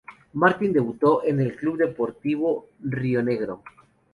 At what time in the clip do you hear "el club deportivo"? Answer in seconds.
1.41-2.69